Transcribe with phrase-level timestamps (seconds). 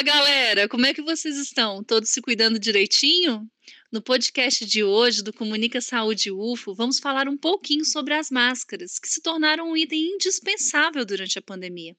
[0.00, 1.84] Fala galera, como é que vocês estão?
[1.84, 3.46] Todos se cuidando direitinho?
[3.92, 8.98] No podcast de hoje do Comunica Saúde UFO, vamos falar um pouquinho sobre as máscaras,
[8.98, 11.94] que se tornaram um item indispensável durante a pandemia.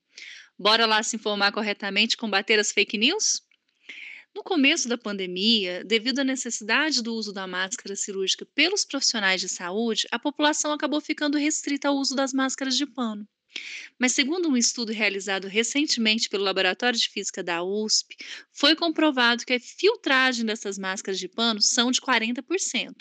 [0.58, 3.44] Bora lá se informar corretamente e combater as fake news?
[4.34, 9.48] No começo da pandemia, devido à necessidade do uso da máscara cirúrgica pelos profissionais de
[9.48, 13.28] saúde, a população acabou ficando restrita ao uso das máscaras de pano.
[14.02, 18.16] Mas, segundo um estudo realizado recentemente pelo Laboratório de Física da USP,
[18.52, 22.96] foi comprovado que a filtragem dessas máscaras de pano são de 40%.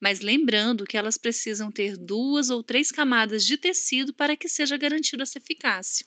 [0.00, 4.76] Mas lembrando que elas precisam ter duas ou três camadas de tecido para que seja
[4.76, 6.04] garantida essa eficácia.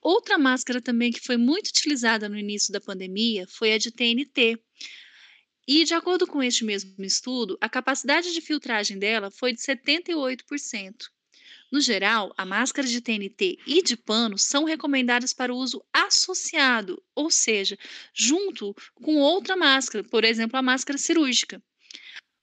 [0.00, 4.58] Outra máscara também que foi muito utilizada no início da pandemia foi a de TNT.
[5.68, 11.10] E, de acordo com este mesmo estudo, a capacidade de filtragem dela foi de 78%.
[11.72, 17.30] No geral, a máscara de TNT e de pano são recomendadas para uso associado, ou
[17.30, 17.78] seja,
[18.12, 21.62] junto com outra máscara, por exemplo, a máscara cirúrgica.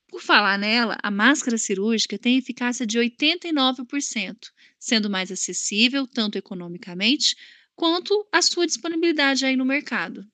[0.07, 7.35] Por falar nela, a máscara cirúrgica tem eficácia de 89%, sendo mais acessível tanto economicamente
[7.75, 10.25] quanto a sua disponibilidade aí no mercado.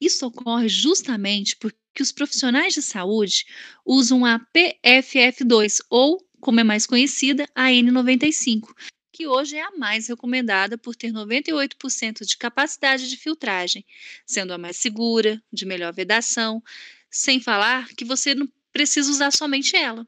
[0.00, 3.44] Isso ocorre justamente porque os profissionais de saúde
[3.84, 8.74] usam a PFF2 ou, como é mais conhecida, a N95,
[9.12, 13.86] que hoje é a mais recomendada por ter 98% de capacidade de filtragem,
[14.26, 16.60] sendo a mais segura, de melhor vedação,
[17.08, 20.04] sem falar que você não precisa usar somente ela.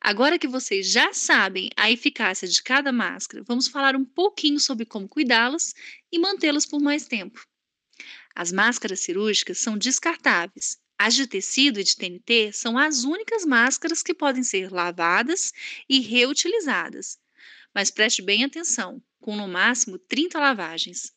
[0.00, 4.84] Agora que vocês já sabem a eficácia de cada máscara, vamos falar um pouquinho sobre
[4.84, 5.72] como cuidá-las
[6.10, 7.46] e mantê-las por mais tempo.
[8.34, 10.80] As máscaras cirúrgicas são descartáveis.
[11.02, 15.50] As de tecido e de TNT são as únicas máscaras que podem ser lavadas
[15.88, 17.18] e reutilizadas.
[17.74, 21.10] Mas preste bem atenção, com no máximo 30 lavagens.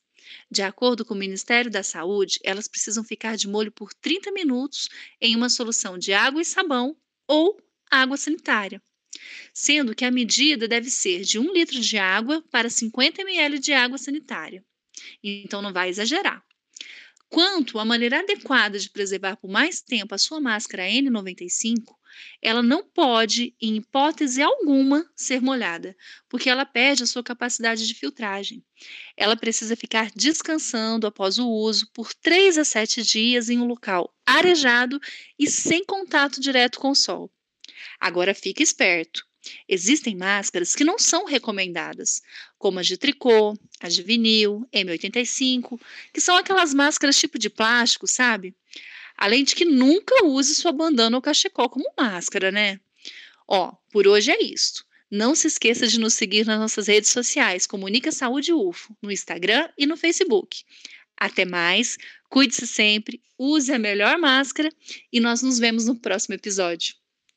[0.50, 4.88] De acordo com o Ministério da Saúde, elas precisam ficar de molho por 30 minutos
[5.20, 6.96] em uma solução de água e sabão
[7.28, 7.62] ou
[7.92, 8.82] água sanitária,
[9.54, 13.74] sendo que a medida deve ser de 1 litro de água para 50 ml de
[13.74, 14.64] água sanitária.
[15.22, 16.42] Então não vai exagerar.
[17.34, 21.96] Quanto à maneira adequada de preservar por mais tempo a sua máscara N95,
[22.40, 25.98] ela não pode, em hipótese alguma, ser molhada,
[26.30, 28.64] porque ela perde a sua capacidade de filtragem.
[29.18, 34.16] Ela precisa ficar descansando após o uso por 3 a 7 dias em um local
[34.24, 35.00] arejado
[35.40, 37.32] e sem contato direto com o sol.
[38.00, 39.26] Agora fique esperto.
[39.68, 42.22] Existem máscaras que não são recomendadas,
[42.58, 45.80] como as de tricô, as de vinil, M85,
[46.14, 48.56] que são aquelas máscaras tipo de plástico, sabe?
[49.18, 52.80] Além de que nunca use sua bandana ou cachecol como máscara, né?
[53.48, 54.86] Ó, por hoje é isso.
[55.12, 59.70] Não se esqueça de nos seguir nas nossas redes sociais, Comunica Saúde UFO, no Instagram
[59.78, 60.64] e no Facebook.
[61.16, 61.98] Até mais,
[62.30, 64.72] cuide-se sempre, use a melhor máscara
[65.12, 66.96] e nós nos vemos no próximo episódio.